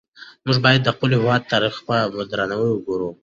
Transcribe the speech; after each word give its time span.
موږ 0.45 0.57
باید 0.65 0.81
د 0.83 0.89
خپل 0.95 1.09
هېواد 1.17 1.41
تاریخ 1.51 1.75
ته 1.87 2.01
په 2.13 2.21
درناوي 2.29 2.69
وګورو. 2.71 3.09